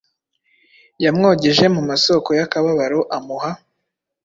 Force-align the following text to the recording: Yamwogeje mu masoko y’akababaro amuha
Yamwogeje 1.03 1.65
mu 1.75 1.81
masoko 1.89 2.29
y’akababaro 2.37 2.99
amuha 3.17 3.51